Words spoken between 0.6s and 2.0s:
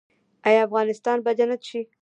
افغانستان به جنت شي؟